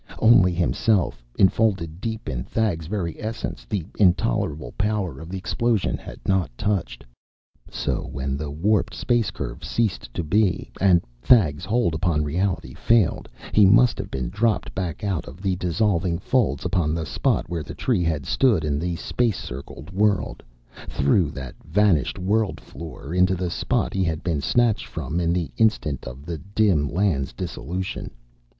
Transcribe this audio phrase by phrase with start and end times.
[0.17, 6.19] Only himself, enfolded deep in Thag's very essence, the intolerable power of the explosion had
[6.27, 7.05] not touched.
[7.69, 13.29] So when the warped space curve ceased to be, and Thag's hold upon reality failed,
[13.51, 17.61] he must have been dropped back out of the dissolving folds upon the spot where
[17.61, 20.41] the Tree had stood in the space circled world,
[20.89, 25.51] through that vanished world floor into the spot he had been snatched from in the
[25.57, 28.09] instant of the dim land's dissolution.